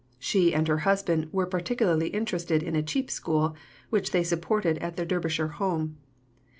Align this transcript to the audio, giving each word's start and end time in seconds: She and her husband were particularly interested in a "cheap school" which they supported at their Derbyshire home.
She 0.17 0.51
and 0.51 0.67
her 0.67 0.79
husband 0.79 1.29
were 1.31 1.45
particularly 1.45 2.07
interested 2.07 2.63
in 2.63 2.75
a 2.75 2.81
"cheap 2.81 3.11
school" 3.11 3.55
which 3.91 4.09
they 4.09 4.23
supported 4.23 4.79
at 4.79 4.95
their 4.95 5.05
Derbyshire 5.05 5.49
home. 5.59 5.97